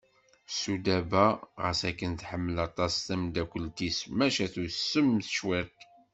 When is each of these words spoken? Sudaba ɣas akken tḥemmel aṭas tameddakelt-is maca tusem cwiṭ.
Sudaba 0.59 1.25
ɣas 1.63 1.81
akken 1.89 2.11
tḥemmel 2.21 2.57
aṭas 2.67 2.93
tameddakelt-is 3.07 3.99
maca 4.17 4.45
tusem 4.53 5.09
cwiṭ. 5.35 5.77